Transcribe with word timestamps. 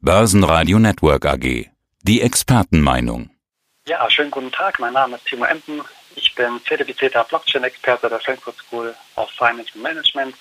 Börsenradio 0.00 0.78
Network 0.78 1.26
AG. 1.26 1.66
Die 2.02 2.20
Expertenmeinung. 2.20 3.30
Ja, 3.88 4.08
schönen 4.08 4.30
guten 4.30 4.52
Tag. 4.52 4.78
Mein 4.78 4.92
Name 4.92 5.16
ist 5.16 5.26
Timo 5.26 5.44
Empen. 5.44 5.82
Ich 6.14 6.36
bin 6.36 6.60
zertifizierter 6.68 7.24
Blockchain-Experte 7.24 8.08
der 8.08 8.20
Frankfurt 8.20 8.56
School 8.58 8.94
of 9.16 9.28
Finance 9.32 9.72
and 9.74 9.82
Management 9.82 10.36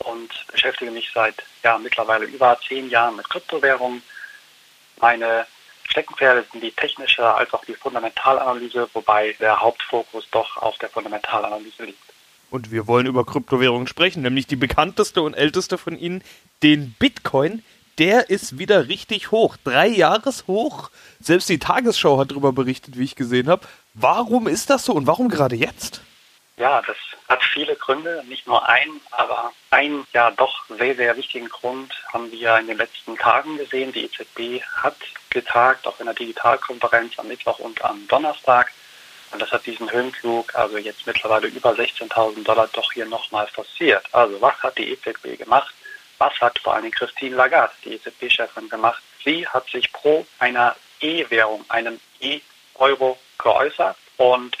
und 0.00 0.28
beschäftige 0.52 0.90
mich 0.90 1.10
seit 1.14 1.42
ja, 1.62 1.78
mittlerweile 1.78 2.26
über 2.26 2.58
zehn 2.68 2.90
Jahren 2.90 3.16
mit 3.16 3.26
Kryptowährungen. 3.30 4.02
Meine 5.00 5.46
Steckenpferde 5.84 6.44
sind 6.52 6.62
die 6.62 6.72
technische 6.72 7.24
als 7.24 7.54
auch 7.54 7.64
die 7.64 7.74
Fundamentalanalyse, 7.74 8.90
wobei 8.92 9.34
der 9.40 9.58
Hauptfokus 9.58 10.28
doch 10.30 10.58
auf 10.58 10.76
der 10.76 10.90
Fundamentalanalyse 10.90 11.84
liegt. 11.84 11.98
Und 12.50 12.70
wir 12.70 12.86
wollen 12.86 13.06
über 13.06 13.24
Kryptowährungen 13.24 13.86
sprechen, 13.86 14.20
nämlich 14.20 14.46
die 14.46 14.56
bekannteste 14.56 15.22
und 15.22 15.32
älteste 15.32 15.78
von 15.78 15.98
ihnen, 15.98 16.22
den 16.62 16.94
Bitcoin. 16.98 17.62
Der 18.00 18.30
ist 18.30 18.58
wieder 18.58 18.88
richtig 18.88 19.30
hoch. 19.30 19.58
Drei 19.62 19.86
Jahreshoch. 19.86 20.90
Selbst 21.20 21.50
die 21.50 21.58
Tagesschau 21.58 22.18
hat 22.18 22.30
darüber 22.30 22.50
berichtet, 22.50 22.96
wie 22.96 23.04
ich 23.04 23.14
gesehen 23.14 23.50
habe. 23.50 23.68
Warum 23.92 24.48
ist 24.48 24.70
das 24.70 24.86
so 24.86 24.94
und 24.94 25.06
warum 25.06 25.28
gerade 25.28 25.54
jetzt? 25.54 26.00
Ja, 26.56 26.80
das 26.80 26.96
hat 27.28 27.44
viele 27.44 27.76
Gründe, 27.76 28.24
nicht 28.26 28.46
nur 28.46 28.66
einen, 28.66 29.02
aber 29.10 29.52
einen 29.68 30.06
ja 30.14 30.30
doch 30.30 30.64
sehr, 30.70 30.96
sehr 30.96 31.14
wichtigen 31.18 31.50
Grund 31.50 31.92
haben 32.10 32.32
wir 32.32 32.56
in 32.56 32.68
den 32.68 32.78
letzten 32.78 33.18
Tagen 33.18 33.58
gesehen. 33.58 33.92
Die 33.92 34.06
EZB 34.06 34.64
hat 34.64 34.96
getagt, 35.28 35.86
auch 35.86 36.00
in 36.00 36.06
der 36.06 36.14
Digitalkonferenz 36.14 37.18
am 37.18 37.28
Mittwoch 37.28 37.58
und 37.58 37.84
am 37.84 38.08
Donnerstag. 38.08 38.72
Und 39.30 39.42
das 39.42 39.52
hat 39.52 39.66
diesen 39.66 39.92
Höhenflug, 39.92 40.54
also 40.54 40.78
jetzt 40.78 41.06
mittlerweile 41.06 41.48
über 41.48 41.72
16.000 41.72 42.44
Dollar, 42.44 42.66
doch 42.72 42.92
hier 42.92 43.04
nochmal 43.04 43.46
forciert. 43.48 44.06
Also 44.12 44.40
was 44.40 44.54
hat 44.62 44.78
die 44.78 44.90
EZB 44.90 45.36
gemacht? 45.36 45.74
Was 46.20 46.38
hat 46.38 46.58
vor 46.58 46.74
allem 46.74 46.90
Christine 46.90 47.34
Lagarde, 47.34 47.72
die 47.82 47.94
EZB-Chefin, 47.94 48.68
gemacht? 48.68 49.02
Sie 49.24 49.48
hat 49.48 49.66
sich 49.70 49.90
pro 49.90 50.26
einer 50.38 50.76
E-Währung, 51.00 51.64
einem 51.70 51.98
E-Euro 52.20 53.18
geäußert. 53.38 53.96
Und 54.18 54.54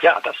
ja, 0.00 0.18
das 0.24 0.36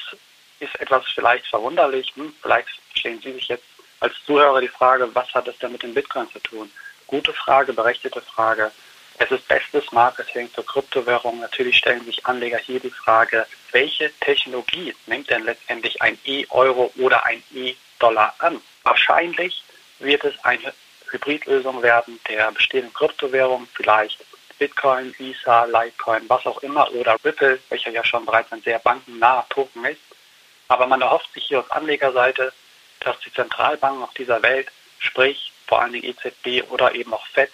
ist 0.60 0.74
etwas 0.80 1.04
vielleicht 1.14 1.46
verwunderlich. 1.46 2.10
Hm? 2.14 2.34
Vielleicht 2.40 2.68
stellen 2.94 3.20
Sie 3.20 3.32
sich 3.32 3.48
jetzt 3.48 3.66
als 4.00 4.14
Zuhörer 4.24 4.62
die 4.62 4.68
Frage, 4.68 5.14
was 5.14 5.32
hat 5.34 5.46
das 5.46 5.58
denn 5.58 5.72
mit 5.72 5.82
dem 5.82 5.92
Bitcoin 5.92 6.30
zu 6.32 6.38
tun? 6.38 6.70
Gute 7.06 7.34
Frage, 7.34 7.74
berechtigte 7.74 8.22
Frage. 8.22 8.72
Es 9.18 9.30
ist 9.30 9.46
bestes 9.48 9.92
Marketing 9.92 10.48
für 10.48 10.62
Kryptowährungen. 10.62 11.42
Natürlich 11.42 11.76
stellen 11.76 12.02
sich 12.06 12.24
Anleger 12.24 12.56
hier 12.56 12.80
die 12.80 12.90
Frage, 12.90 13.46
welche 13.72 14.10
Technologie 14.20 14.96
nimmt 15.04 15.28
denn 15.28 15.44
letztendlich 15.44 16.00
ein 16.00 16.18
E-Euro 16.24 16.90
oder 16.96 17.26
ein 17.26 17.42
E-Dollar 17.52 18.34
an? 18.38 18.58
Wahrscheinlich 18.84 19.62
wird 20.02 20.24
es 20.24 20.34
eine 20.44 20.72
Hybridlösung 21.10 21.82
werden 21.82 22.18
der 22.28 22.50
bestehenden 22.52 22.92
Kryptowährungen, 22.94 23.68
vielleicht 23.74 24.24
Bitcoin, 24.58 25.14
Visa, 25.18 25.64
Litecoin, 25.64 26.28
was 26.28 26.46
auch 26.46 26.62
immer, 26.62 26.90
oder 26.92 27.16
Ripple, 27.24 27.58
welcher 27.68 27.90
ja 27.90 28.04
schon 28.04 28.24
bereits 28.24 28.52
ein 28.52 28.62
sehr 28.62 28.78
bankennaher 28.78 29.46
Token 29.50 29.84
ist. 29.84 30.00
Aber 30.68 30.86
man 30.86 31.02
erhofft 31.02 31.32
sich 31.34 31.44
hier 31.46 31.60
auf 31.60 31.72
Anlegerseite, 31.72 32.52
dass 33.00 33.18
die 33.20 33.32
Zentralbanken 33.32 34.02
auf 34.02 34.14
dieser 34.14 34.42
Welt, 34.42 34.68
sprich 34.98 35.52
vor 35.66 35.82
allen 35.82 35.92
Dingen 35.92 36.04
EZB 36.04 36.70
oder 36.70 36.94
eben 36.94 37.12
auch 37.12 37.26
FED, 37.26 37.50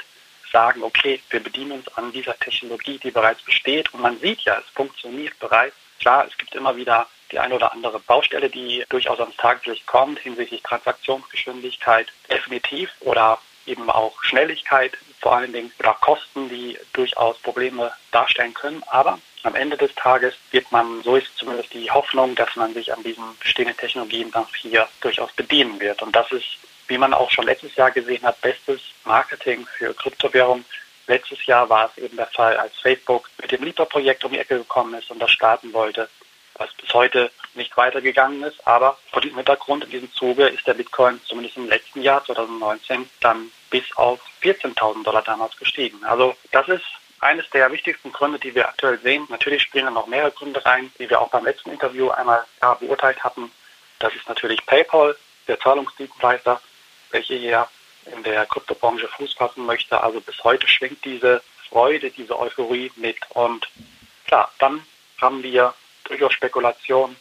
sagen, 0.52 0.82
okay, 0.82 1.20
wir 1.30 1.42
bedienen 1.42 1.72
uns 1.72 1.88
an 1.96 2.12
dieser 2.12 2.38
Technologie, 2.38 2.98
die 2.98 3.10
bereits 3.10 3.42
besteht. 3.42 3.92
Und 3.92 4.00
man 4.00 4.18
sieht 4.20 4.42
ja, 4.42 4.58
es 4.58 4.68
funktioniert 4.74 5.38
bereits. 5.38 5.76
Klar, 6.00 6.26
es 6.26 6.36
gibt 6.36 6.54
immer 6.54 6.76
wieder 6.76 7.06
die 7.32 7.38
eine 7.38 7.54
oder 7.54 7.72
andere 7.72 8.00
Baustelle, 8.00 8.50
die 8.50 8.84
durchaus 8.88 9.20
ans 9.20 9.36
Tageslicht 9.36 9.86
kommt 9.86 10.18
hinsichtlich 10.18 10.62
Transaktionsgeschwindigkeit, 10.62 12.08
definitiv 12.30 12.90
oder 13.00 13.38
eben 13.66 13.90
auch 13.90 14.22
Schnelligkeit, 14.22 14.96
vor 15.20 15.34
allen 15.34 15.52
Dingen 15.52 15.72
oder 15.78 15.94
Kosten, 16.00 16.48
die 16.48 16.78
durchaus 16.92 17.38
Probleme 17.38 17.92
darstellen 18.12 18.54
können. 18.54 18.82
Aber 18.86 19.18
am 19.42 19.54
Ende 19.54 19.76
des 19.76 19.94
Tages 19.94 20.34
wird 20.52 20.70
man, 20.72 21.02
so 21.02 21.16
ist 21.16 21.36
zumindest 21.36 21.74
die 21.74 21.90
Hoffnung, 21.90 22.34
dass 22.34 22.56
man 22.56 22.72
sich 22.72 22.92
an 22.92 23.02
diesen 23.02 23.24
bestehenden 23.38 23.76
Technologien 23.76 24.30
dann 24.30 24.46
hier 24.56 24.88
durchaus 25.00 25.32
bedienen 25.32 25.78
wird. 25.80 26.02
Und 26.02 26.14
das 26.16 26.30
ist 26.32 26.58
wie 26.88 26.98
man 26.98 27.14
auch 27.14 27.30
schon 27.30 27.46
letztes 27.46 27.76
Jahr 27.76 27.90
gesehen 27.90 28.22
hat, 28.22 28.40
bestes 28.40 28.80
Marketing 29.04 29.66
für 29.66 29.94
Kryptowährung. 29.94 30.64
Letztes 31.06 31.46
Jahr 31.46 31.68
war 31.68 31.90
es 31.90 32.02
eben 32.02 32.16
der 32.16 32.26
Fall, 32.26 32.56
als 32.56 32.74
Facebook 32.80 33.30
mit 33.40 33.52
dem 33.52 33.62
Libra-Projekt 33.62 34.24
um 34.24 34.32
die 34.32 34.38
Ecke 34.38 34.58
gekommen 34.58 34.94
ist 34.94 35.10
und 35.10 35.20
das 35.20 35.30
starten 35.30 35.72
wollte, 35.72 36.08
was 36.58 36.72
bis 36.74 36.92
heute 36.92 37.30
nicht 37.54 37.76
weitergegangen 37.76 38.42
ist. 38.42 38.66
Aber 38.66 38.98
vor 39.10 39.22
diesem 39.22 39.36
Hintergrund, 39.36 39.84
in 39.84 39.90
diesem 39.90 40.12
Zuge, 40.12 40.46
ist 40.48 40.66
der 40.66 40.74
Bitcoin 40.74 41.20
zumindest 41.24 41.56
im 41.56 41.68
letzten 41.68 42.02
Jahr, 42.02 42.24
2019, 42.24 43.08
dann 43.20 43.50
bis 43.70 43.84
auf 43.96 44.20
14.000 44.42 45.04
Dollar 45.04 45.22
damals 45.22 45.56
gestiegen. 45.56 46.04
Also 46.04 46.36
das 46.52 46.68
ist 46.68 46.84
eines 47.20 47.48
der 47.50 47.70
wichtigsten 47.72 48.12
Gründe, 48.12 48.38
die 48.38 48.54
wir 48.54 48.68
aktuell 48.68 48.98
sehen. 48.98 49.26
Natürlich 49.28 49.62
spielen 49.62 49.86
da 49.86 49.90
noch 49.90 50.06
mehrere 50.06 50.30
Gründe 50.30 50.64
rein, 50.64 50.92
die 50.98 51.10
wir 51.10 51.20
auch 51.20 51.30
beim 51.30 51.44
letzten 51.44 51.70
Interview 51.70 52.10
einmal 52.10 52.44
ja, 52.62 52.74
beurteilt 52.74 53.22
hatten. 53.24 53.50
Das 53.98 54.14
ist 54.14 54.28
natürlich 54.28 54.64
PayPal, 54.66 55.16
der 55.48 55.58
Zahlungsdienstleister, 55.58 56.60
welche 57.10 57.34
hier 57.34 57.68
in 58.14 58.22
der 58.22 58.46
Kryptobranche 58.46 59.08
Fuß 59.08 59.34
fassen 59.34 59.66
möchte. 59.66 60.00
Also 60.00 60.20
bis 60.20 60.42
heute 60.44 60.68
schwingt 60.68 61.04
diese 61.04 61.42
Freude, 61.68 62.10
diese 62.10 62.38
Euphorie 62.38 62.92
mit. 62.96 63.18
Und 63.30 63.68
klar, 64.26 64.50
dann 64.58 64.86
haben 65.20 65.42
wir 65.42 65.74
durchaus 66.08 66.32
Spekulation, 66.32 67.16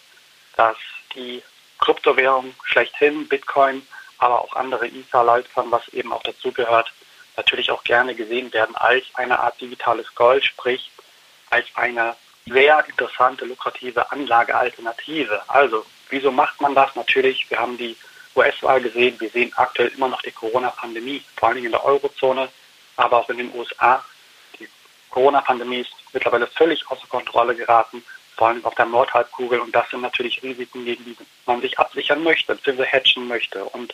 dass 0.56 0.78
die 1.16 1.44
Kryptowährung 1.80 2.56
schlechthin, 2.64 3.28
Bitcoin, 3.28 3.86
aber 4.18 4.42
auch 4.42 4.54
andere 4.56 4.88
Ether-Litecoin, 4.88 5.72
was 5.72 5.88
eben 5.90 6.12
auch 6.12 6.24
dazugehört, 6.24 6.92
natürlich 7.36 7.70
auch 7.72 7.84
gerne 7.84 8.16
gesehen 8.16 8.52
werden 8.52 8.76
als 8.76 9.06
eine 9.14 9.40
Art 9.40 9.62
digitales 9.62 10.14
Gold, 10.16 10.44
sprich 10.44 10.90
als 11.50 11.68
eine 11.76 12.16
sehr 12.46 12.84
interessante, 12.88 13.46
lukrative 13.46 14.12
Anlagealternative. 14.12 15.42
Also, 15.48 15.86
wieso 16.10 16.32
macht 16.32 16.60
man 16.62 16.74
das? 16.74 16.96
Natürlich, 16.96 17.50
wir 17.50 17.60
haben 17.60 17.78
die 17.78 17.96
US-Wahl 18.36 18.82
gesehen. 18.82 19.20
Wir 19.20 19.30
sehen 19.30 19.52
aktuell 19.56 19.90
immer 19.90 20.08
noch 20.08 20.22
die 20.22 20.32
Corona-Pandemie, 20.32 21.24
vor 21.36 21.50
allem 21.50 21.66
in 21.66 21.72
der 21.72 21.84
Eurozone, 21.84 22.50
aber 22.96 23.18
auch 23.18 23.30
in 23.30 23.38
den 23.38 23.54
USA. 23.54 24.04
Die 24.60 24.68
Corona-Pandemie 25.10 25.82
ist 25.82 25.94
mittlerweile 26.14 26.48
völlig 26.48 26.90
außer 26.90 27.08
Kontrolle 27.08 27.56
geraten, 27.56 28.04
vor 28.38 28.50
allem 28.50 28.64
auf 28.64 28.76
der 28.76 28.86
Nordhalbkugel. 28.86 29.60
Und 29.60 29.76
das 29.76 29.90
sind 29.90 30.02
natürlich 30.02 30.42
Risiken, 30.44 30.86
gegen 30.86 31.04
die 31.04 31.18
man 31.46 31.62
sich 31.62 31.78
absichern 31.78 32.24
möchte, 32.24 32.56
beziehungsweise 32.56 32.92
hatchen 32.92 33.28
möchte. 33.28 33.66
Und 33.66 33.94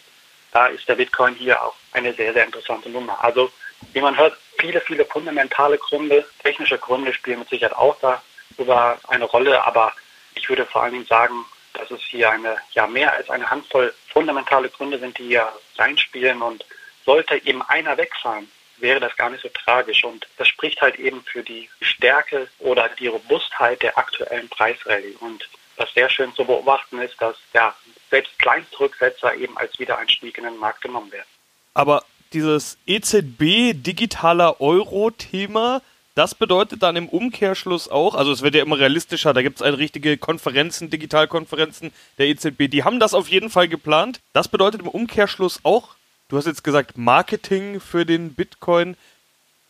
da 0.51 0.67
ist 0.67 0.87
der 0.87 0.95
Bitcoin 0.95 1.35
hier 1.35 1.61
auch 1.61 1.73
eine 1.93 2.13
sehr, 2.13 2.33
sehr 2.33 2.45
interessante 2.45 2.89
Nummer. 2.89 3.23
Also, 3.23 3.51
wie 3.93 4.01
man 4.01 4.17
hört, 4.17 4.37
viele, 4.59 4.81
viele 4.81 5.05
fundamentale 5.05 5.77
Gründe, 5.77 6.25
technische 6.43 6.77
Gründe 6.77 7.13
spielen 7.13 7.39
mit 7.39 7.49
Sicherheit 7.49 7.75
auch 7.75 7.97
darüber 7.99 8.99
eine 9.07 9.25
Rolle. 9.25 9.65
Aber 9.65 9.93
ich 10.35 10.47
würde 10.49 10.65
vor 10.65 10.83
allen 10.83 10.93
Dingen 10.93 11.05
sagen, 11.05 11.45
dass 11.73 11.89
es 11.89 12.01
hier 12.01 12.29
eine, 12.29 12.57
ja, 12.71 12.85
mehr 12.85 13.13
als 13.13 13.29
eine 13.29 13.49
Handvoll 13.49 13.93
fundamentale 14.09 14.69
Gründe 14.69 14.99
sind, 14.99 15.17
die 15.17 15.27
hier 15.27 15.51
reinspielen. 15.77 16.41
Und 16.41 16.63
sollte 17.05 17.35
eben 17.45 17.61
einer 17.63 17.97
wegfallen, 17.97 18.49
wäre 18.83 18.99
das 18.99 19.15
gar 19.15 19.31
nicht 19.31 19.41
so 19.41 19.49
tragisch. 19.49 20.03
Und 20.03 20.27
das 20.37 20.47
spricht 20.47 20.81
halt 20.81 20.99
eben 20.99 21.23
für 21.23 21.41
die 21.41 21.69
Stärke 21.81 22.47
oder 22.59 22.89
die 22.99 23.07
Robustheit 23.07 23.81
der 23.81 23.97
aktuellen 23.97 24.49
Preisrallye. 24.49 25.15
Und 25.19 25.49
was 25.77 25.91
sehr 25.95 26.09
schön 26.09 26.35
zu 26.35 26.45
beobachten 26.45 26.99
ist, 26.99 27.19
dass 27.19 27.35
ja, 27.53 27.73
selbst 28.11 28.37
Kleinstrücksetzer 28.37 29.33
eben 29.35 29.57
als 29.57 29.79
Wiedereinstieg 29.79 30.37
in 30.37 30.43
den 30.43 30.57
Markt 30.57 30.81
genommen 30.81 31.11
werden. 31.11 31.25
Aber 31.73 32.03
dieses 32.33 32.77
EZB 32.85 33.73
digitaler 33.73 34.61
Euro-Thema, 34.61 35.81
das 36.13 36.35
bedeutet 36.35 36.83
dann 36.83 36.95
im 36.95 37.09
Umkehrschluss 37.09 37.89
auch, 37.89 38.13
also 38.13 38.31
es 38.31 38.43
wird 38.43 38.53
ja 38.53 38.61
immer 38.61 38.77
realistischer, 38.77 39.33
da 39.33 39.41
gibt 39.41 39.57
es 39.57 39.61
eine 39.63 39.79
richtige 39.79 40.17
Konferenzen, 40.17 40.91
Digitalkonferenzen 40.91 41.91
der 42.19 42.27
EZB, 42.27 42.69
die 42.69 42.83
haben 42.83 42.99
das 42.99 43.15
auf 43.15 43.29
jeden 43.29 43.49
Fall 43.49 43.67
geplant. 43.67 44.19
Das 44.33 44.47
bedeutet 44.47 44.81
im 44.81 44.87
Umkehrschluss 44.87 45.61
auch, 45.63 45.95
du 46.33 46.37
hast 46.39 46.47
jetzt 46.47 46.63
gesagt, 46.63 46.97
Marketing 46.97 47.79
für 47.79 48.07
den 48.07 48.33
Bitcoin, 48.33 48.97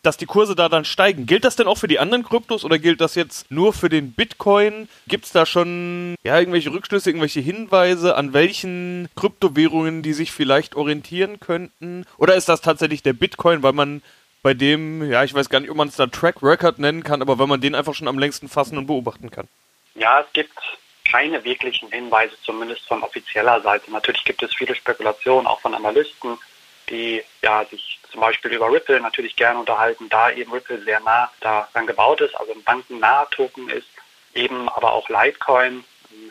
dass 0.01 0.15
die 0.15 0.25
Kurse 0.25 0.55
da 0.55 0.69
dann 0.69 0.85
steigen. 0.85 1.25
Gilt 1.25 1.43
das 1.43 1.57
denn 1.57 1.67
auch 1.67 1.77
für 1.77 1.89
die 1.89 1.99
anderen 1.99 2.23
Kryptos 2.23 2.63
oder 2.63 2.79
gilt 2.79 3.01
das 3.01 3.15
jetzt 3.15 3.51
nur 3.51 3.73
für 3.73 3.89
den 3.89 4.13
Bitcoin? 4.13 4.87
Gibt 5.07 5.25
es 5.25 5.31
da 5.33 5.45
schon 5.45 6.15
ja, 6.23 6.39
irgendwelche 6.39 6.71
Rückschlüsse, 6.71 7.09
irgendwelche 7.09 7.41
Hinweise, 7.41 8.15
an 8.15 8.31
welchen 8.31 9.09
Kryptowährungen 9.17 10.03
die 10.03 10.13
sich 10.13 10.31
vielleicht 10.31 10.75
orientieren 10.75 11.41
könnten? 11.41 12.05
Oder 12.17 12.35
ist 12.35 12.47
das 12.47 12.61
tatsächlich 12.61 13.03
der 13.03 13.13
Bitcoin, 13.13 13.61
weil 13.61 13.73
man 13.73 14.01
bei 14.41 14.53
dem, 14.53 15.09
ja, 15.09 15.23
ich 15.25 15.33
weiß 15.33 15.49
gar 15.49 15.59
nicht, 15.59 15.69
ob 15.69 15.75
man 15.75 15.89
es 15.89 15.97
da 15.97 16.07
Track 16.07 16.41
Record 16.41 16.79
nennen 16.79 17.03
kann, 17.03 17.21
aber 17.21 17.39
wenn 17.39 17.49
man 17.49 17.59
den 17.59 17.75
einfach 17.75 17.93
schon 17.93 18.07
am 18.07 18.19
längsten 18.19 18.47
fassen 18.47 18.77
und 18.77 18.87
beobachten 18.87 19.31
kann. 19.31 19.49
Ja, 19.95 20.21
es 20.21 20.31
gibt 20.31 20.57
keine 21.09 21.43
wirklichen 21.43 21.89
Hinweise, 21.89 22.35
zumindest 22.43 22.85
von 22.87 23.03
offizieller 23.03 23.61
Seite. 23.61 23.91
Natürlich 23.91 24.23
gibt 24.23 24.43
es 24.43 24.53
viele 24.53 24.75
Spekulationen, 24.75 25.45
auch 25.45 25.59
von 25.59 25.73
Analysten, 25.73 26.37
die 26.89 27.23
ja 27.41 27.65
sich 27.65 27.99
zum 28.11 28.21
Beispiel 28.21 28.51
über 28.51 28.71
Ripple 28.71 28.99
natürlich 28.99 29.35
gerne 29.35 29.59
unterhalten, 29.59 30.09
da 30.09 30.31
eben 30.31 30.51
Ripple 30.51 30.81
sehr 30.83 30.99
nah 30.99 31.31
daran 31.41 31.87
gebaut 31.87 32.21
ist, 32.21 32.35
also 32.35 32.51
ein 32.53 32.63
bankennaher 32.63 33.27
Token 33.31 33.69
ist, 33.69 33.87
eben 34.35 34.69
aber 34.69 34.91
auch 34.93 35.09
Litecoin. 35.09 35.83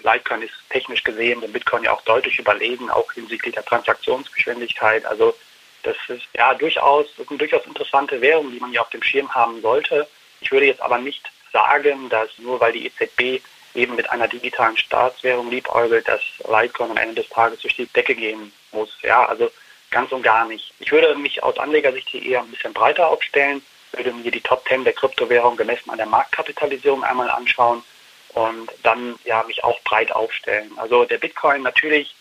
Litecoin 0.02 0.43
ist 0.43 0.54
technisch 0.70 1.02
gesehen 1.02 1.40
dem 1.40 1.52
Bitcoin 1.52 1.84
ja 1.84 1.93
auch 1.93 2.02
deutlich 2.02 2.38
überlegen, 2.38 2.90
auch 2.90 3.10
hinsichtlich 3.12 3.54
der 3.54 3.64
Transaktionsgeschwindigkeit. 3.64 5.04
Also 5.06 5.34
Das 5.82 5.96
ist 6.08 6.28
ja 6.34 6.55
durchaus, 6.55 7.06
sind 7.16 7.40
durchaus 7.40 7.66
interessante 7.66 8.20
Währungen, 8.20 8.52
die 8.52 8.60
man 8.60 8.72
ja 8.72 8.82
auf 8.82 8.90
dem 8.90 9.02
Schirm 9.02 9.34
haben 9.34 9.60
sollte. 9.60 10.06
Ich 10.40 10.50
würde 10.52 10.66
jetzt 10.66 10.81
aber 10.81 10.98
nicht 10.98 11.31
sagen, 11.52 12.08
dass 12.08 12.31
nur 12.38 12.60
weil 12.60 12.72
die 12.72 12.87
EZB 12.87 13.43
eben 13.75 13.96
mit 13.96 14.10
einer 14.10 14.28
digitalen 14.28 14.76
Staatswährung 14.76 15.50
liebäugelt, 15.50 16.06
dass 16.06 16.20
Litecoin 16.48 16.93
am 16.93 16.96
Ende 16.96 17.22
des 17.22 17.28
Tages 17.31 17.60
durch 17.60 17.76
die 17.76 17.87
Decke 17.87 18.14
gehen 18.14 18.52
muss. 18.70 18.96
Ja, 19.02 19.25
also 19.26 19.50
ganz 19.92 20.10
und 20.10 20.22
gar 20.22 20.46
nicht. 20.46 20.72
Ich 20.80 20.90
würde 20.90 21.14
mich 21.14 21.42
aus 21.42 21.58
Anlegersicht 21.58 22.08
hier 22.08 22.22
eher 22.22 22.40
ein 22.40 22.50
bisschen 22.50 22.72
breiter 22.72 23.08
aufstellen, 23.08 23.62
würde 23.92 24.12
mir 24.12 24.30
die 24.30 24.40
Top 24.40 24.66
10 24.66 24.84
der 24.84 24.94
Kryptowährung 24.94 25.56
gemessen 25.56 25.90
an 25.90 25.98
der 25.98 26.06
Marktkapitalisierung 26.06 27.04
einmal 27.04 27.30
anschauen 27.30 27.84
und 28.30 28.70
dann 28.82 29.18
ja 29.24 29.42
mich 29.44 29.62
auch 29.62 29.80
breit 29.82 30.12
aufstellen. 30.12 30.72
Also 30.76 31.04
der 31.04 31.18
Bitcoin 31.18 31.62
natürlich, 31.62 32.14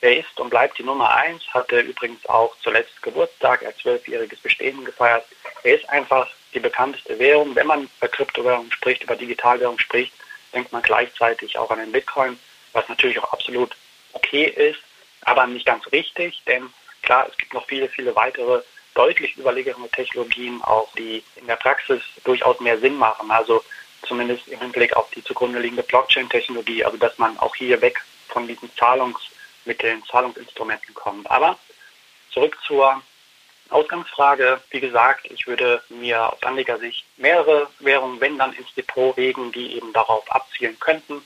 er 0.00 0.16
ist 0.18 0.40
und 0.40 0.50
bleibt 0.50 0.78
die 0.78 0.84
Nummer 0.84 1.10
eins, 1.14 1.42
hatte 1.52 1.80
übrigens 1.80 2.24
auch 2.26 2.56
zuletzt 2.62 3.02
Geburtstag, 3.02 3.62
er 3.62 3.76
zwölfjähriges 3.76 4.40
Bestehen 4.40 4.84
gefeiert. 4.84 5.26
Er 5.62 5.74
ist 5.74 5.88
einfach 5.90 6.28
die 6.54 6.60
bekannteste 6.60 7.18
Währung. 7.18 7.54
Wenn 7.54 7.66
man 7.66 7.90
über 7.98 8.08
Kryptowährungen 8.08 8.72
spricht, 8.72 9.02
über 9.02 9.16
Digitalwährung 9.16 9.78
spricht, 9.78 10.14
denkt 10.54 10.72
man 10.72 10.82
gleichzeitig 10.82 11.58
auch 11.58 11.70
an 11.70 11.78
den 11.78 11.92
Bitcoin, 11.92 12.38
was 12.72 12.88
natürlich 12.88 13.18
auch 13.18 13.32
absolut 13.32 13.76
okay 14.12 14.44
ist, 14.44 14.80
aber 15.22 15.46
nicht 15.46 15.66
ganz 15.66 15.90
richtig, 15.92 16.42
denn 16.46 16.72
klar, 17.08 17.26
es 17.30 17.36
gibt 17.38 17.54
noch 17.54 17.66
viele, 17.66 17.88
viele 17.88 18.14
weitere 18.14 18.60
deutlich 18.94 19.34
überlegenere 19.38 19.88
Technologien, 19.88 20.60
auch 20.62 20.92
die 20.94 21.24
in 21.36 21.46
der 21.46 21.56
Praxis 21.56 22.02
durchaus 22.24 22.60
mehr 22.60 22.78
Sinn 22.78 22.96
machen. 22.98 23.30
Also 23.30 23.64
zumindest 24.06 24.46
im 24.48 24.60
Hinblick 24.60 24.94
auf 24.94 25.08
die 25.10 25.24
zugrunde 25.24 25.58
liegende 25.58 25.82
Blockchain-Technologie, 25.82 26.84
also 26.84 26.98
dass 26.98 27.16
man 27.16 27.38
auch 27.38 27.54
hier 27.56 27.80
weg 27.80 27.98
von 28.28 28.46
diesen 28.46 28.70
Zahlungsmitteln, 28.76 30.04
Zahlungsinstrumenten 30.04 30.94
kommt. 30.94 31.30
Aber 31.30 31.58
zurück 32.30 32.58
zur 32.66 33.02
Ausgangsfrage. 33.70 34.60
Wie 34.70 34.80
gesagt, 34.80 35.30
ich 35.30 35.46
würde 35.46 35.82
mir 35.88 36.30
aus 36.30 36.42
Anlegersicht 36.42 37.06
mehrere 37.16 37.68
Währungen, 37.78 38.20
wenn 38.20 38.36
dann 38.36 38.52
ins 38.52 38.74
Depot 38.74 39.16
legen, 39.16 39.50
die 39.52 39.76
eben 39.76 39.94
darauf 39.94 40.30
abzielen 40.30 40.78
könnten. 40.78 41.22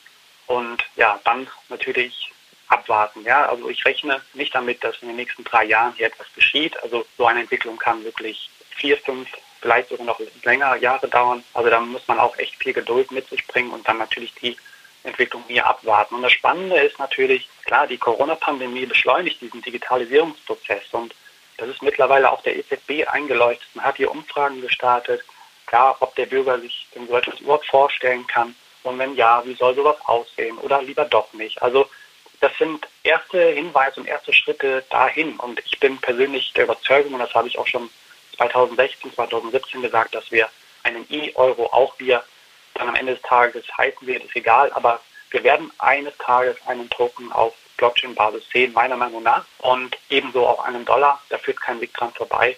Und 0.47 0.85
ja, 0.95 1.21
dann 1.25 1.49
natürlich 1.69 2.33
abwarten. 2.73 3.23
Ja, 3.25 3.49
also 3.49 3.69
ich 3.69 3.85
rechne 3.85 4.21
nicht 4.35 4.55
damit, 4.55 4.83
dass 4.83 5.01
in 5.03 5.09
den 5.09 5.17
nächsten 5.17 5.45
drei 5.45 5.65
Jahren 5.65 5.95
hier 5.97 6.07
etwas 6.07 6.27
geschieht. 6.35 6.81
Also 6.83 7.05
so 7.17 7.27
eine 7.27 7.41
Entwicklung 7.41 7.77
kann 7.77 8.05
wirklich 8.05 8.51
vier, 8.71 8.97
fünf, 8.97 9.29
vielleicht 9.61 9.91
sogar 9.91 10.07
noch 10.07 10.21
länger 10.43 10.77
Jahre 10.77 11.09
dauern. 11.09 11.45
Also 11.55 11.71
da 11.71 11.81
muss 11.81 12.07
man 12.09 12.19
auch 12.19 12.37
echt 12.39 12.57
viel 12.57 12.73
Geduld 12.73 13.11
mit 13.11 13.29
sich 13.29 13.47
bringen 13.47 13.71
und 13.71 13.87
dann 13.87 13.99
natürlich 13.99 14.35
die 14.35 14.57
Entwicklung 15.05 15.45
hier 15.49 15.67
abwarten. 15.67 16.17
Und 16.17 16.23
das 16.23 16.33
Spannende 16.33 16.77
ist 16.77 16.99
natürlich, 16.99 17.49
klar, 17.65 17.87
die 17.87 17.99
Corona-Pandemie 17.99 18.87
beschleunigt 18.87 19.41
diesen 19.41 19.63
Digitalisierungsprozess 19.63 20.85
und 20.93 21.15
das 21.59 21.69
ist 21.69 21.83
mittlerweile 21.83 22.31
auch 22.31 22.43
der 22.43 22.57
EZB 22.57 23.07
eingeleuchtet. 23.07 23.69
Man 23.75 23.85
hat 23.85 23.97
hier 23.97 24.11
Umfragen 24.11 24.61
gestartet, 24.61 25.23
ja, 25.71 25.97
ob 26.01 26.15
der 26.17 26.27
Bürger 26.27 26.59
sich 26.61 26.87
so 26.95 27.17
etwas 27.17 27.41
überhaupt 27.41 27.67
vorstellen 27.67 28.27
kann 28.27 28.55
und 28.83 28.99
wenn 28.99 29.15
ja, 29.15 29.43
wie 29.45 29.55
soll 29.55 29.75
sowas 29.75 29.97
aussehen 30.05 30.59
oder 30.59 30.83
lieber 30.83 31.05
doch 31.05 31.33
nicht. 31.33 31.63
Also 31.63 31.89
das 32.43 32.53
sind 32.59 32.89
erste 33.05 33.41
Hinweise 33.51 34.01
und 34.01 34.07
erste 34.07 34.33
Schritte 34.33 34.85
dahin. 34.91 35.37
Und 35.37 35.61
ich 35.65 35.79
bin 35.79 35.97
persönlich 35.99 36.53
der 36.55 36.65
Überzeugung, 36.65 37.15
und 37.15 37.21
das 37.21 37.33
habe 37.35 37.47
ich 37.47 37.57
auch 37.57 37.69
schon 37.69 37.89
2016, 38.37 39.15
2017 39.15 39.81
gesagt, 39.81 40.15
dass 40.15 40.31
wir 40.33 40.49
einen 40.83 41.07
E-Euro 41.09 41.67
auch 41.67 41.95
wir 41.99 42.25
dann 42.75 42.89
am 42.89 42.97
Ende 42.97 43.15
des 43.15 43.23
Tages 43.23 43.65
heißen 43.77 44.07
wird, 44.07 44.25
ist 44.25 44.35
egal, 44.35 44.73
aber 44.73 45.01
wir 45.31 45.45
werden 45.45 45.71
eines 45.79 46.17
Tages 46.19 46.57
einen 46.67 46.91
Token 46.91 47.31
auf 47.31 47.55
Blockchain-Basis 47.77 48.43
sehen, 48.53 48.73
meiner 48.73 48.97
Meinung 48.97 49.23
nach. 49.23 49.45
Und 49.59 49.97
ebenso 50.11 50.47
auch 50.47 50.65
einen 50.65 50.85
Dollar, 50.85 51.23
da 51.29 51.39
führt 51.39 51.61
kein 51.61 51.81
Weg 51.81 51.95
dran 51.95 52.13
vorbei. 52.13 52.57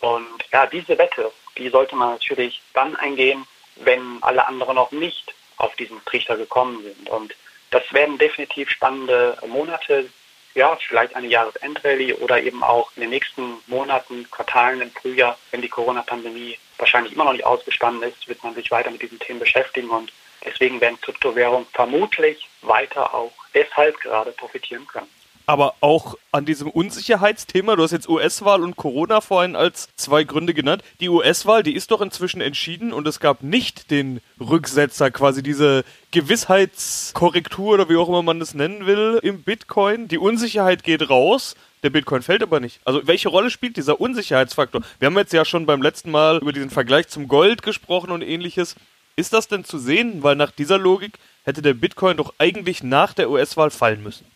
Und 0.00 0.44
ja, 0.50 0.66
diese 0.66 0.96
Wette, 0.96 1.30
die 1.58 1.68
sollte 1.68 1.94
man 1.94 2.12
natürlich 2.12 2.62
dann 2.72 2.96
eingehen, 2.96 3.46
wenn 3.76 4.18
alle 4.22 4.46
anderen 4.46 4.76
noch 4.76 4.92
nicht 4.92 5.34
auf 5.58 5.76
diesen 5.76 6.02
Trichter 6.06 6.38
gekommen 6.38 6.82
sind. 6.82 7.08
Und 7.10 7.34
das 7.76 7.92
werden 7.92 8.16
definitiv 8.16 8.70
spannende 8.70 9.36
Monate, 9.46 10.08
ja, 10.54 10.76
vielleicht 10.76 11.14
eine 11.14 11.26
Jahresendrallye 11.26 12.14
oder 12.14 12.42
eben 12.42 12.62
auch 12.62 12.90
in 12.96 13.02
den 13.02 13.10
nächsten 13.10 13.58
Monaten, 13.66 14.26
Quartalen 14.30 14.80
im 14.80 14.90
Frühjahr, 14.90 15.36
wenn 15.50 15.60
die 15.60 15.68
Corona-Pandemie 15.68 16.56
wahrscheinlich 16.78 17.12
immer 17.12 17.24
noch 17.24 17.32
nicht 17.32 17.44
ausgestanden 17.44 18.02
ist, 18.08 18.26
wird 18.28 18.42
man 18.42 18.54
sich 18.54 18.70
weiter 18.70 18.90
mit 18.90 19.02
diesen 19.02 19.18
Themen 19.18 19.40
beschäftigen 19.40 19.90
und 19.90 20.10
deswegen 20.42 20.80
werden 20.80 20.98
Kryptowährungen 21.02 21.66
vermutlich 21.74 22.48
weiter 22.62 23.12
auch 23.12 23.32
deshalb 23.52 24.00
gerade 24.00 24.32
profitieren 24.32 24.86
können 24.86 25.10
aber 25.46 25.74
auch 25.80 26.16
an 26.32 26.44
diesem 26.44 26.68
Unsicherheitsthema. 26.68 27.76
Du 27.76 27.84
hast 27.84 27.92
jetzt 27.92 28.08
US-Wahl 28.08 28.62
und 28.62 28.76
Corona 28.76 29.20
vorhin 29.20 29.54
als 29.54 29.88
zwei 29.96 30.24
Gründe 30.24 30.54
genannt. 30.54 30.82
Die 31.00 31.08
US-Wahl, 31.08 31.62
die 31.62 31.74
ist 31.74 31.92
doch 31.92 32.00
inzwischen 32.00 32.40
entschieden 32.40 32.92
und 32.92 33.06
es 33.06 33.20
gab 33.20 33.42
nicht 33.42 33.90
den 33.92 34.20
Rücksetzer, 34.40 35.10
quasi 35.12 35.42
diese 35.44 35.84
Gewissheitskorrektur 36.10 37.74
oder 37.74 37.88
wie 37.88 37.96
auch 37.96 38.08
immer 38.08 38.22
man 38.22 38.40
das 38.40 38.54
nennen 38.54 38.86
will 38.86 39.20
im 39.22 39.42
Bitcoin. 39.42 40.08
Die 40.08 40.18
Unsicherheit 40.18 40.82
geht 40.82 41.08
raus. 41.08 41.54
Der 41.82 41.90
Bitcoin 41.90 42.22
fällt 42.22 42.42
aber 42.42 42.58
nicht. 42.58 42.80
Also 42.84 43.06
welche 43.06 43.28
Rolle 43.28 43.50
spielt 43.50 43.76
dieser 43.76 44.00
Unsicherheitsfaktor? 44.00 44.82
Wir 44.98 45.06
haben 45.06 45.16
jetzt 45.16 45.32
ja 45.32 45.44
schon 45.44 45.66
beim 45.66 45.82
letzten 45.82 46.10
Mal 46.10 46.38
über 46.38 46.52
diesen 46.52 46.70
Vergleich 46.70 47.06
zum 47.06 47.28
Gold 47.28 47.62
gesprochen 47.62 48.10
und 48.10 48.22
ähnliches. 48.22 48.74
Ist 49.14 49.32
das 49.32 49.46
denn 49.46 49.64
zu 49.64 49.78
sehen? 49.78 50.24
Weil 50.24 50.34
nach 50.34 50.50
dieser 50.50 50.78
Logik 50.78 51.18
hätte 51.44 51.62
der 51.62 51.74
Bitcoin 51.74 52.16
doch 52.16 52.34
eigentlich 52.38 52.82
nach 52.82 53.14
der 53.14 53.30
US-Wahl 53.30 53.70
fallen 53.70 54.02
müssen. 54.02 54.26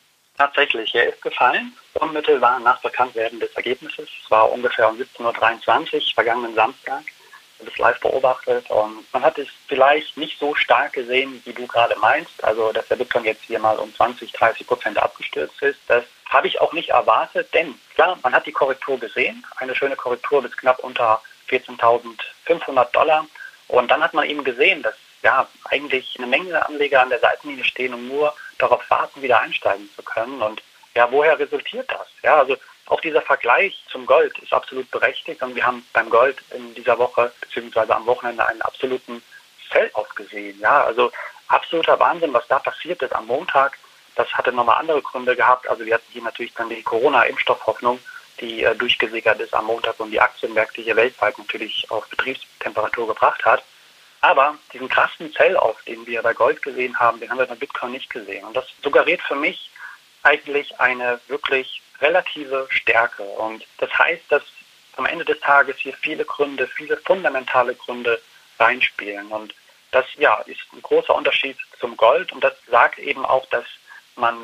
Tatsächlich, 0.40 0.94
er 0.94 1.10
ist 1.10 1.20
gefallen, 1.20 1.76
unmittelbar 1.92 2.60
nach 2.60 2.80
Bekanntwerden 2.80 3.40
des 3.40 3.54
Ergebnisses. 3.56 4.08
Es 4.24 4.30
war 4.30 4.50
ungefähr 4.50 4.88
um 4.88 4.96
17.23 4.96 5.94
Uhr 5.96 6.14
vergangenen 6.14 6.54
Samstag. 6.54 7.02
Es 7.58 7.76
live 7.76 8.00
beobachtet 8.00 8.70
und 8.70 9.04
man 9.12 9.22
hat 9.22 9.36
es 9.36 9.48
vielleicht 9.68 10.16
nicht 10.16 10.38
so 10.38 10.54
stark 10.54 10.94
gesehen, 10.94 11.42
wie 11.44 11.52
du 11.52 11.66
gerade 11.66 11.94
meinst. 11.96 12.42
Also, 12.42 12.72
dass 12.72 12.88
der 12.88 12.96
Bitcoin 12.96 13.26
jetzt 13.26 13.42
hier 13.42 13.58
mal 13.58 13.76
um 13.76 13.94
20, 13.94 14.32
30 14.32 14.66
Prozent 14.66 14.96
abgestürzt 14.96 15.60
ist. 15.60 15.78
Das 15.88 16.04
habe 16.30 16.48
ich 16.48 16.58
auch 16.58 16.72
nicht 16.72 16.88
erwartet, 16.88 17.52
denn 17.52 17.74
klar, 17.94 18.18
man 18.22 18.32
hat 18.32 18.46
die 18.46 18.52
Korrektur 18.52 18.98
gesehen. 18.98 19.44
Eine 19.56 19.74
schöne 19.74 19.94
Korrektur 19.94 20.40
bis 20.40 20.56
knapp 20.56 20.78
unter 20.78 21.20
14.500 21.50 22.90
Dollar. 22.92 23.26
Und 23.68 23.90
dann 23.90 24.02
hat 24.02 24.14
man 24.14 24.24
eben 24.24 24.42
gesehen, 24.42 24.82
dass 24.82 24.94
ja 25.22 25.46
eigentlich 25.64 26.16
eine 26.16 26.26
Menge 26.26 26.64
Anleger 26.64 27.02
an 27.02 27.10
der 27.10 27.20
Seitenlinie 27.20 27.64
stehen 27.64 27.92
und 27.92 28.08
nur 28.08 28.32
darauf 28.60 28.88
warten, 28.90 29.22
wieder 29.22 29.40
einsteigen 29.40 29.88
zu 29.94 30.02
können. 30.02 30.42
Und 30.42 30.62
ja, 30.94 31.10
woher 31.10 31.38
resultiert 31.38 31.90
das? 31.90 32.08
Ja, 32.22 32.36
also 32.38 32.56
auch 32.86 33.00
dieser 33.00 33.22
Vergleich 33.22 33.82
zum 33.88 34.04
Gold 34.04 34.36
ist 34.40 34.52
absolut 34.52 34.90
berechtigt 34.90 35.42
und 35.42 35.54
wir 35.54 35.64
haben 35.64 35.86
beim 35.92 36.10
Gold 36.10 36.38
in 36.50 36.74
dieser 36.74 36.98
Woche 36.98 37.32
beziehungsweise 37.40 37.94
am 37.94 38.06
Wochenende 38.06 38.44
einen 38.44 38.62
absoluten 38.62 39.22
Sell-off 39.72 40.12
gesehen. 40.16 40.58
Ja, 40.60 40.84
also 40.84 41.12
absoluter 41.46 41.98
Wahnsinn, 42.00 42.32
was 42.32 42.46
da 42.48 42.58
passiert 42.58 43.00
ist 43.02 43.14
am 43.14 43.26
Montag. 43.26 43.78
Das 44.16 44.28
hatte 44.34 44.52
nochmal 44.52 44.80
andere 44.80 45.00
Gründe 45.02 45.36
gehabt. 45.36 45.68
Also 45.68 45.86
wir 45.86 45.94
hatten 45.94 46.12
hier 46.12 46.22
natürlich 46.22 46.52
dann 46.54 46.68
die 46.68 46.82
Corona-Impfstoffhoffnung, 46.82 48.00
die 48.40 48.64
äh, 48.64 48.74
durchgesickert 48.74 49.40
ist 49.40 49.54
am 49.54 49.66
Montag 49.66 50.00
und 50.00 50.10
die 50.10 50.20
Aktienmärkte 50.20 50.82
hier 50.82 50.96
weltweit 50.96 51.38
natürlich 51.38 51.88
auf 51.90 52.08
Betriebstemperatur 52.08 53.06
gebracht 53.06 53.44
hat. 53.44 53.62
Aber 54.20 54.56
diesen 54.72 54.88
krassen 54.88 55.32
Sell-off, 55.32 55.82
den 55.84 56.06
wir 56.06 56.22
bei 56.22 56.34
Gold 56.34 56.62
gesehen 56.62 56.98
haben, 56.98 57.20
den 57.20 57.30
haben 57.30 57.38
wir 57.38 57.46
bei 57.46 57.54
Bitcoin 57.54 57.92
nicht 57.92 58.10
gesehen. 58.10 58.44
Und 58.44 58.54
das 58.54 58.66
suggeriert 58.82 59.22
für 59.22 59.36
mich 59.36 59.70
eigentlich 60.22 60.78
eine 60.78 61.20
wirklich 61.28 61.82
relative 62.00 62.66
Stärke. 62.70 63.22
Und 63.22 63.66
das 63.78 63.90
heißt, 63.96 64.22
dass 64.28 64.42
am 64.96 65.06
Ende 65.06 65.24
des 65.24 65.40
Tages 65.40 65.78
hier 65.78 65.94
viele 65.94 66.24
Gründe, 66.24 66.66
viele 66.66 66.96
fundamentale 66.98 67.74
Gründe 67.74 68.20
reinspielen. 68.58 69.28
Und 69.28 69.54
das 69.90 70.04
ja, 70.16 70.36
ist 70.42 70.60
ein 70.72 70.82
großer 70.82 71.14
Unterschied 71.14 71.56
zum 71.78 71.96
Gold. 71.96 72.32
Und 72.32 72.44
das 72.44 72.54
sagt 72.70 72.98
eben 72.98 73.24
auch, 73.24 73.46
dass 73.46 73.64
man 74.16 74.36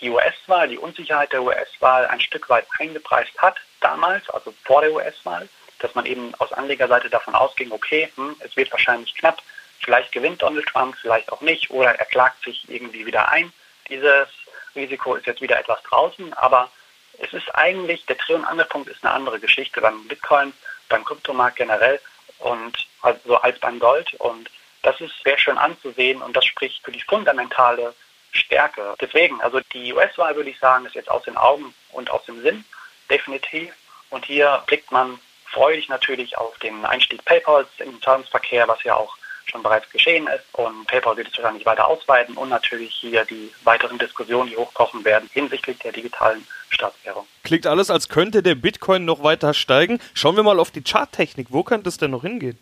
die 0.00 0.10
US-Wahl, 0.10 0.68
die 0.68 0.78
Unsicherheit 0.78 1.32
der 1.32 1.42
US-Wahl 1.42 2.06
ein 2.06 2.20
Stück 2.20 2.48
weit 2.48 2.66
eingepreist 2.78 3.36
hat 3.38 3.56
damals, 3.80 4.28
also 4.30 4.52
vor 4.64 4.80
der 4.80 4.92
US-Wahl 4.92 5.48
dass 5.80 5.94
man 5.94 6.06
eben 6.06 6.34
aus 6.38 6.52
Anlegerseite 6.52 7.10
davon 7.10 7.34
ausging, 7.34 7.72
okay, 7.72 8.10
hm, 8.14 8.36
es 8.40 8.56
wird 8.56 8.70
wahrscheinlich 8.70 9.14
knapp, 9.14 9.42
vielleicht 9.80 10.12
gewinnt 10.12 10.42
Donald 10.42 10.66
Trump, 10.66 10.96
vielleicht 11.00 11.32
auch 11.32 11.40
nicht, 11.40 11.70
oder 11.70 11.94
er 11.94 12.04
klagt 12.06 12.44
sich 12.44 12.68
irgendwie 12.68 13.06
wieder 13.06 13.28
ein. 13.30 13.52
Dieses 13.88 14.28
Risiko 14.74 15.14
ist 15.14 15.26
jetzt 15.26 15.40
wieder 15.40 15.58
etwas 15.58 15.82
draußen, 15.84 16.32
aber 16.34 16.70
es 17.18 17.32
ist 17.32 17.54
eigentlich, 17.54 18.06
der 18.06 18.16
Dreh- 18.16 18.34
und 18.34 18.44
Angelpunkt 18.44 18.88
ist 18.88 19.04
eine 19.04 19.12
andere 19.12 19.40
Geschichte 19.40 19.80
beim 19.80 20.06
Bitcoin, 20.06 20.52
beim 20.88 21.04
Kryptomarkt 21.04 21.56
generell 21.56 22.00
und 22.38 22.86
also 23.02 23.36
als 23.36 23.58
beim 23.58 23.78
Gold. 23.78 24.14
Und 24.14 24.50
das 24.82 25.00
ist 25.00 25.12
sehr 25.24 25.38
schön 25.38 25.58
anzusehen 25.58 26.22
und 26.22 26.36
das 26.36 26.44
spricht 26.44 26.82
für 26.84 26.92
die 26.92 27.02
fundamentale 27.02 27.94
Stärke. 28.32 28.94
Deswegen, 29.00 29.40
also 29.40 29.60
die 29.72 29.92
US-Wahl 29.92 30.36
würde 30.36 30.50
ich 30.50 30.58
sagen, 30.58 30.86
ist 30.86 30.94
jetzt 30.94 31.10
aus 31.10 31.24
den 31.24 31.36
Augen 31.36 31.74
und 31.92 32.10
aus 32.10 32.24
dem 32.24 32.40
Sinn, 32.42 32.64
definitiv. 33.10 33.72
Und 34.08 34.24
hier 34.24 34.62
blickt 34.66 34.90
man 34.90 35.20
freue 35.50 35.76
ich 35.76 35.88
natürlich 35.88 36.36
auf 36.38 36.58
den 36.58 36.84
Einstieg 36.84 37.24
PayPals 37.24 37.68
im 37.78 38.00
Zahlungsverkehr, 38.02 38.68
was 38.68 38.82
ja 38.84 38.94
auch 38.94 39.16
schon 39.50 39.62
bereits 39.62 39.90
geschehen 39.90 40.26
ist. 40.28 40.44
Und 40.52 40.86
PayPal 40.86 41.16
wird 41.16 41.28
es 41.28 41.36
wahrscheinlich 41.36 41.66
weiter 41.66 41.86
ausweiten 41.88 42.36
und 42.36 42.48
natürlich 42.48 42.94
hier 42.94 43.24
die 43.24 43.52
weiteren 43.64 43.98
Diskussionen, 43.98 44.48
die 44.48 44.56
hochkochen 44.56 45.04
werden 45.04 45.28
hinsichtlich 45.32 45.78
der 45.78 45.92
digitalen 45.92 46.46
Staatswährung. 46.70 47.26
Klingt 47.42 47.66
alles, 47.66 47.90
als 47.90 48.08
könnte 48.08 48.42
der 48.42 48.54
Bitcoin 48.54 49.04
noch 49.04 49.22
weiter 49.22 49.54
steigen. 49.54 50.00
Schauen 50.14 50.36
wir 50.36 50.42
mal 50.42 50.60
auf 50.60 50.70
die 50.70 50.82
Charttechnik. 50.82 51.48
Wo 51.50 51.64
könnte 51.64 51.88
es 51.88 51.98
denn 51.98 52.12
noch 52.12 52.22
hingehen? 52.22 52.58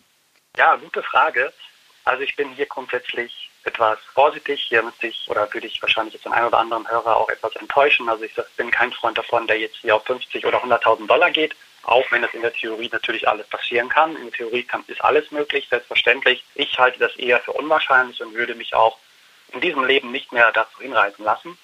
Ja, 0.57 0.75
gute 0.75 1.03
Frage. 1.03 1.53
Also 2.05 2.23
ich 2.23 2.35
bin 2.35 2.49
hier 2.53 2.65
grundsätzlich 2.65 3.49
etwas 3.65 3.99
vorsichtig. 4.13 4.65
Hier 4.67 4.81
müsste 4.81 5.07
ich 5.07 5.27
oder 5.29 5.53
würde 5.53 5.67
ich 5.67 5.81
wahrscheinlich 5.81 6.15
jetzt 6.15 6.25
den 6.25 6.33
einen 6.33 6.47
oder 6.47 6.57
anderen 6.57 6.89
Hörer 6.89 7.17
auch 7.17 7.29
etwas 7.29 7.55
enttäuschen. 7.57 8.09
Also 8.09 8.23
ich 8.23 8.33
bin 8.57 8.71
kein 8.71 8.91
Freund 8.93 9.17
davon, 9.17 9.45
der 9.45 9.59
jetzt 9.59 9.77
hier 9.77 9.95
auf 9.95 10.05
50 10.05 10.45
oder 10.45 10.63
100.000 10.63 11.07
Dollar 11.07 11.29
geht. 11.29 11.55
Auch 11.83 12.11
wenn 12.11 12.23
es 12.23 12.33
in 12.33 12.41
der 12.41 12.53
Theorie 12.53 12.89
natürlich 12.91 13.27
alles 13.27 13.47
passieren 13.47 13.89
kann. 13.89 14.15
In 14.15 14.23
der 14.25 14.33
Theorie 14.33 14.63
kann, 14.63 14.83
ist 14.87 15.03
alles 15.03 15.31
möglich, 15.31 15.67
selbstverständlich. 15.69 16.43
Ich 16.55 16.77
halte 16.77 16.99
das 16.99 17.15
eher 17.15 17.39
für 17.39 17.53
unwahrscheinlich 17.53 18.21
und 18.21 18.33
würde 18.33 18.55
mich 18.55 18.73
auch 18.73 18.97
in 19.53 19.61
diesem 19.61 19.83
Leben 19.83 20.11
nicht 20.11 20.31
mehr 20.31 20.51
dazu 20.51 20.79
hinreißen 20.79 21.23
lassen. 21.23 21.57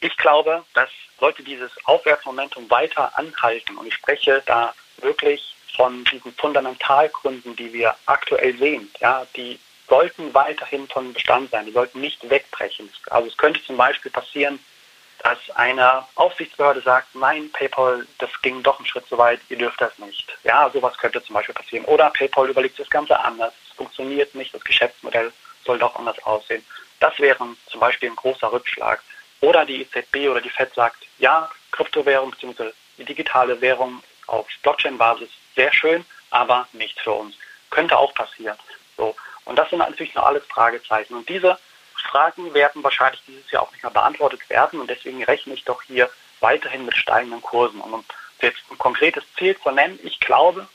Ich 0.00 0.16
glaube, 0.16 0.64
dass 0.74 0.90
sollte 1.18 1.42
dieses 1.42 1.70
Aufwärtsmomentum 1.84 2.70
weiter 2.70 3.16
anhalten, 3.18 3.76
und 3.76 3.86
ich 3.86 3.94
spreche 3.94 4.42
da 4.46 4.74
wirklich 4.98 5.54
von 5.76 6.04
diesen 6.04 6.32
Fundamentalgründen, 6.34 7.56
die 7.56 7.72
wir 7.72 7.94
aktuell 8.06 8.56
sehen, 8.56 8.90
ja, 9.00 9.26
die 9.36 9.58
sollten 9.88 10.34
weiterhin 10.34 10.86
von 10.88 11.12
Bestand 11.12 11.50
sein, 11.50 11.66
die 11.66 11.72
sollten 11.72 12.00
nicht 12.00 12.28
wegbrechen. 12.28 12.90
Also 13.10 13.28
es 13.28 13.36
könnte 13.36 13.62
zum 13.64 13.76
Beispiel 13.76 14.10
passieren, 14.10 14.58
dass 15.22 15.38
eine 15.54 16.06
Aufsichtsbehörde 16.14 16.80
sagt, 16.80 17.14
nein, 17.14 17.50
PayPal, 17.52 18.06
das 18.18 18.30
ging 18.42 18.62
doch 18.62 18.78
einen 18.78 18.86
Schritt 18.86 19.06
zu 19.08 19.18
weit, 19.18 19.40
ihr 19.48 19.58
dürft 19.58 19.80
das 19.80 19.98
nicht. 19.98 20.26
Ja, 20.44 20.70
sowas 20.70 20.96
könnte 20.96 21.22
zum 21.22 21.34
Beispiel 21.34 21.54
passieren. 21.54 21.84
Oder 21.86 22.10
PayPal 22.10 22.48
überlegt 22.48 22.78
das 22.78 22.88
Ganze 22.88 23.18
anders, 23.18 23.52
es 23.68 23.76
funktioniert 23.76 24.34
nicht, 24.34 24.54
das 24.54 24.64
Geschäftsmodell 24.64 25.32
soll 25.64 25.78
doch 25.78 25.96
anders 25.96 26.18
aussehen. 26.24 26.64
Das 27.00 27.18
wäre 27.18 27.38
zum 27.66 27.80
Beispiel 27.80 28.10
ein 28.10 28.16
großer 28.16 28.50
Rückschlag. 28.52 29.02
Oder 29.40 29.64
die 29.64 29.82
EZB 29.82 30.28
oder 30.28 30.40
die 30.40 30.50
FED 30.50 30.74
sagt, 30.74 31.06
ja, 31.18 31.50
Kryptowährung 31.72 32.32
bzw. 32.32 32.70
die 32.96 33.04
digitale 33.04 33.60
Währung 33.60 34.02
auf 34.26 34.46
Blockchain-Basis 34.62 35.28
sehr 35.54 35.72
schön, 35.72 36.04
aber 36.30 36.66
nicht 36.72 36.98
für 37.00 37.12
uns. 37.12 37.36
Könnte 37.70 37.96
auch 37.96 38.14
passieren. 38.14 38.56
So. 38.96 39.14
Und 39.44 39.56
das 39.56 39.70
sind 39.70 39.78
natürlich 39.78 40.14
noch 40.14 40.26
alles 40.26 40.44
Fragezeichen. 40.46 41.14
Und 41.14 41.28
diese 41.28 41.58
Fragen 42.18 42.52
werden 42.52 42.82
wahrscheinlich 42.82 43.22
dieses 43.28 43.48
Jahr 43.52 43.62
auch 43.62 43.70
nicht 43.70 43.84
mehr 43.84 43.92
beantwortet 43.92 44.40
werden. 44.50 44.80
Und 44.80 44.90
deswegen 44.90 45.22
rechne 45.22 45.54
ich 45.54 45.64
doch 45.64 45.82
hier 45.82 46.10
weiterhin 46.40 46.84
mit 46.84 46.96
steigenden 46.96 47.40
Kursen. 47.40 47.80
Und 47.80 47.94
um 47.94 48.04
jetzt 48.40 48.58
ein 48.72 48.78
konkretes 48.78 49.22
Ziel 49.36 49.56
zu 49.60 49.70
nennen, 49.70 50.00
ich 50.02 50.18
glaube, 50.18 50.66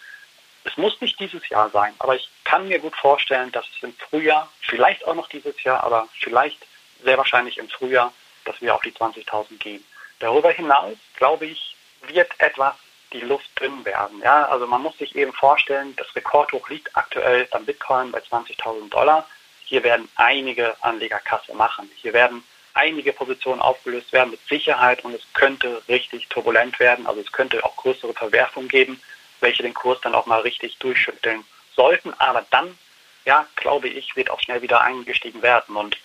es 0.64 0.78
muss 0.78 1.02
nicht 1.02 1.20
dieses 1.20 1.48
Jahr 1.50 1.70
sein, 1.72 1.94
aber 2.00 2.16
ich 2.16 2.30
kann 2.46 2.70
mir 2.70 2.80
gut 2.80 2.96
vorstellen, 2.96 3.52
dass 3.52 3.66
es 3.76 3.84
im 3.84 3.94
Frühjahr, 4.10 4.50
vielleicht 4.62 5.06
auch 5.06 5.16
noch 5.16 5.28
dieses 5.28 5.62
Jahr, 5.64 5.84
aber 5.84 6.08
vielleicht 6.18 6.66
sehr 7.04 7.18
wahrscheinlich 7.18 7.58
im 7.58 7.68
Frühjahr, 7.68 8.14
dass 8.46 8.62
wir 8.62 8.74
auf 8.74 8.82
die 8.82 8.94
20.000 8.94 9.58
gehen. 9.58 9.84
Darüber 10.20 10.50
hinaus, 10.52 10.96
glaube 11.18 11.48
ich, 11.48 11.76
wird 12.08 12.32
etwas 12.38 12.76
die 13.12 13.20
Luft 13.20 13.50
dünn 13.60 13.84
werden. 13.84 14.22
Ja, 14.22 14.46
also 14.46 14.66
man 14.66 14.82
muss 14.82 14.98
sich 14.98 15.14
eben 15.18 15.34
vorstellen, 15.34 15.94
das 15.98 16.16
Rekordhoch 16.16 16.70
liegt 16.70 16.96
aktuell 16.96 17.46
beim 17.52 17.66
Bitcoin 17.66 18.14
bei 18.14 18.20
20.000 18.20 18.90
Dollar. 18.90 19.28
Hier 19.66 19.84
werden 19.84 20.08
einige 20.16 20.76
Anleger 20.82 21.20
Kasse 21.20 21.54
machen. 21.54 21.90
Hier 21.96 22.14
werden 22.14 22.44
einige 22.74 23.14
Positionen 23.14 23.62
aufgelöst 23.62 24.12
werden 24.14 24.32
mit 24.32 24.40
Sicherheit 24.48 25.04
und 25.04 25.14
es 25.14 25.22
könnte 25.34 25.82
richtig 25.88 26.28
turbulent 26.30 26.80
werden. 26.80 27.06
Also 27.06 27.22
es 27.22 27.32
könnte 27.32 27.64
auch 27.64 27.76
größere 27.76 28.14
Verwerfungen 28.14 28.68
geben, 28.68 29.02
welche 29.40 29.64
den 29.64 29.74
Kurs 29.74 30.00
dann 30.02 30.16
auch 30.16 30.26
mal 30.26 30.42
richtig 30.42 30.78
durchschütteln 30.80 31.44
sollten. 31.76 32.14
Aber 32.20 32.46
dann, 32.50 32.78
ja, 33.26 33.48
glaube 33.56 33.90
ich, 33.90 34.16
wird 34.16 34.30
auch 34.30 34.40
schnell 34.42 34.62
wieder 34.62 34.82
eingestiegen 34.82 35.42
werden. 35.42 35.76
Und 35.76 35.98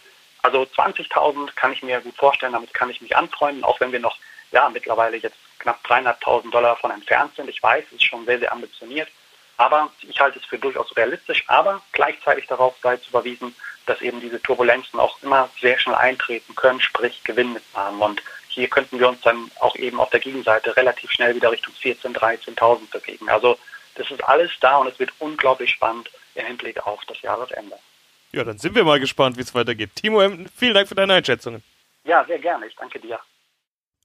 also 0.43 0.63
20.000 0.63 1.55
kann 1.55 1.73
ich 1.73 1.83
mir 1.83 2.01
gut 2.01 2.17
vorstellen, 2.17 2.53
damit 2.53 2.75
kann 2.75 2.91
ich 2.91 3.01
mich 3.01 3.17
anfreunden, 3.17 3.65
auch 3.65 3.81
wenn 3.81 3.93
wir 3.93 4.01
noch, 4.01 4.17
ja, 4.53 4.69
mittlerweile 4.69 5.17
jetzt 5.17 5.37
knapp 5.59 5.81
300.000 5.85 6.51
Dollar 6.51 6.77
von 6.77 6.91
entfernt 6.91 7.35
sind. 7.37 7.49
Ich 7.49 7.63
weiß, 7.63 7.85
es 7.87 7.93
ist 7.95 8.05
schon 8.05 8.25
sehr, 8.27 8.39
sehr 8.39 8.53
ambitioniert. 8.53 9.09
Aber 9.59 9.91
ich 10.03 10.19
halte 10.21 10.39
es 10.39 10.45
für 10.45 10.59
durchaus 10.59 10.97
realistisch, 10.97 11.45
aber 11.49 11.83
gleichzeitig 11.93 12.47
darauf 12.47 12.77
sei 12.83 12.97
zu 12.97 13.11
überwiesen, 13.11 13.55
dass 13.87 14.01
eben 14.01 14.21
diese 14.21 14.41
Turbulenzen 14.41 14.99
auch 15.01 15.21
immer 15.23 15.51
sehr 15.61 15.79
schnell 15.79 15.97
eintreten 15.97 16.55
können, 16.55 16.81
sprich 16.81 17.23
Gewinn 17.25 17.53
mitmachen. 17.53 18.01
Und 18.01 18.23
hier 18.49 18.69
könnten 18.69 18.99
wir 18.99 19.09
uns 19.09 19.21
dann 19.21 19.51
auch 19.61 19.77
eben 19.77 20.01
auf 20.01 20.11
der 20.11 20.21
Gegenseite 20.21 20.77
relativ 20.77 21.11
schnell 21.11 21.35
wieder 21.35 21.51
Richtung 21.51 21.75
14.000, 21.75 22.17
13.000 22.17 22.91
bewegen. 22.91 23.29
Also 23.29 23.59
das 23.97 24.11
ist 24.11 24.23
alles 24.25 24.51
da 24.61 24.77
und 24.79 24.87
es 24.87 24.99
wird 24.99 25.13
unglaublich 25.19 25.71
spannend 25.71 26.09
im 26.35 26.47
Hinblick 26.47 26.87
auf 26.87 27.05
das 27.07 27.21
Jahresende. 27.23 27.77
Ja, 28.33 28.45
dann 28.45 28.59
sind 28.59 28.75
wir 28.75 28.85
mal 28.85 29.01
gespannt, 29.01 29.37
wie 29.37 29.43
es 29.43 29.55
weitergeht. 29.55 29.91
Timo 29.97 30.21
Emden, 30.21 30.49
vielen 30.55 30.75
Dank 30.75 30.89
für 30.89 30.95
deine 30.95 31.15
Einschätzungen. 31.15 31.63
Ja, 32.05 32.25
sehr 32.25 32.39
gerne. 32.39 32.67
Ich 32.67 32.77
danke 32.77 33.01
dir. 33.01 33.19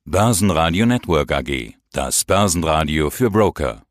Börsenradio 0.05 0.85
Network 0.85 1.31
AG. 1.31 1.75
Das 1.91 2.25
Börsenradio 2.25 3.09
für 3.09 3.29
Broker. 3.29 3.83